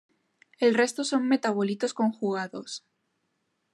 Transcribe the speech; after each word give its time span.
El 0.57 0.73
resto 0.73 1.03
son 1.03 1.27
metabolitos 1.27 1.93
conjugados. 1.93 2.83